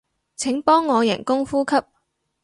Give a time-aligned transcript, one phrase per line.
[0.35, 1.75] 請幫我人工呼吸